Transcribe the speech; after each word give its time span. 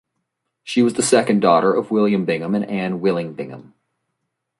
She 0.63 0.81
was 0.81 0.95
the 0.95 1.03
second 1.03 1.41
daughter 1.41 1.71
of 1.71 1.91
William 1.91 2.25
Bingham 2.25 2.55
and 2.55 2.65
Ann 2.65 3.01
Willing 3.01 3.33
Bingham. 3.35 3.75